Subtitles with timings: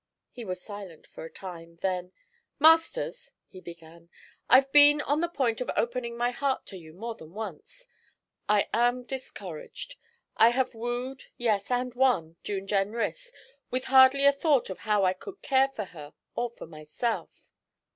[0.31, 2.11] He was silent for a time, then:
[2.57, 4.09] 'Masters,' he began,
[4.49, 7.85] 'I've been on the point of opening my heart to you more than once.
[8.49, 9.97] I am discouraged.
[10.35, 13.31] I have wooed, yes, and won, June Jenrys
[13.69, 17.51] with hardly a thought of how I could care for her or for myself.